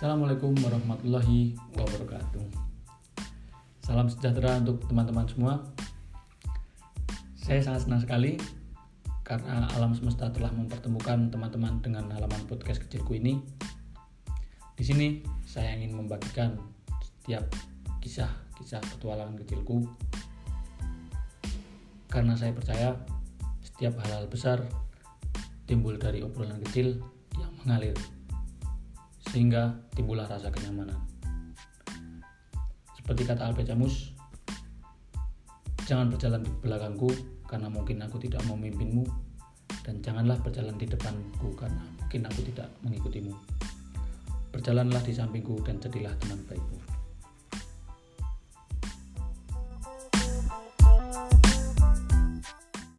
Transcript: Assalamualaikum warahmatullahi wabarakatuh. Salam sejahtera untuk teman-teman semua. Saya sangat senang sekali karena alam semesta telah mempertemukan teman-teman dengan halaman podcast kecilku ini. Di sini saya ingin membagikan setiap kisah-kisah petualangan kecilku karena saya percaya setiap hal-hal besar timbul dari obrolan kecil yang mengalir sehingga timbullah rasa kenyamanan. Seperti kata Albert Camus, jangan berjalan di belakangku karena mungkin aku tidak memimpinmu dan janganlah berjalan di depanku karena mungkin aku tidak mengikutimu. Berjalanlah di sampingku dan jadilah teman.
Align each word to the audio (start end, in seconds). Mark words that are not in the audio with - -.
Assalamualaikum 0.00 0.56
warahmatullahi 0.64 1.52
wabarakatuh. 1.76 2.40
Salam 3.84 4.08
sejahtera 4.08 4.56
untuk 4.56 4.80
teman-teman 4.88 5.28
semua. 5.28 5.60
Saya 7.36 7.60
sangat 7.60 7.84
senang 7.84 8.00
sekali 8.00 8.40
karena 9.28 9.68
alam 9.76 9.92
semesta 9.92 10.32
telah 10.32 10.56
mempertemukan 10.56 11.28
teman-teman 11.28 11.84
dengan 11.84 12.08
halaman 12.16 12.40
podcast 12.48 12.80
kecilku 12.80 13.12
ini. 13.12 13.44
Di 14.72 14.88
sini 14.88 15.20
saya 15.44 15.76
ingin 15.76 15.92
membagikan 15.92 16.56
setiap 17.04 17.44
kisah-kisah 18.00 18.80
petualangan 18.96 19.36
kecilku 19.44 19.84
karena 22.08 22.40
saya 22.40 22.56
percaya 22.56 22.96
setiap 23.60 24.00
hal-hal 24.00 24.24
besar 24.32 24.64
timbul 25.68 25.92
dari 26.00 26.24
obrolan 26.24 26.56
kecil 26.64 27.04
yang 27.36 27.52
mengalir 27.60 27.92
sehingga 29.30 29.70
timbullah 29.94 30.26
rasa 30.26 30.50
kenyamanan. 30.50 30.98
Seperti 32.98 33.22
kata 33.26 33.46
Albert 33.46 33.70
Camus, 33.70 34.14
jangan 35.86 36.10
berjalan 36.10 36.42
di 36.42 36.50
belakangku 36.62 37.10
karena 37.46 37.66
mungkin 37.70 38.02
aku 38.02 38.18
tidak 38.22 38.42
memimpinmu 38.46 39.06
dan 39.86 40.02
janganlah 40.02 40.38
berjalan 40.42 40.74
di 40.78 40.86
depanku 40.86 41.50
karena 41.58 41.82
mungkin 41.98 42.26
aku 42.26 42.40
tidak 42.50 42.68
mengikutimu. 42.82 43.32
Berjalanlah 44.50 45.02
di 45.06 45.14
sampingku 45.14 45.62
dan 45.62 45.78
jadilah 45.78 46.14
teman. 46.18 46.39